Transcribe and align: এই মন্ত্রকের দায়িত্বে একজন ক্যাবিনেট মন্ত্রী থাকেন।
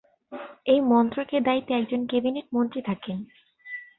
এই 0.65 0.79
মন্ত্রকের 0.91 1.41
দায়িত্বে 1.43 1.73
একজন 1.73 2.01
ক্যাবিনেট 2.05 2.47
মন্ত্রী 2.53 2.81
থাকেন। 2.81 3.17